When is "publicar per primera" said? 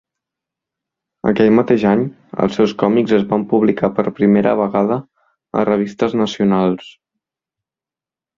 3.51-4.55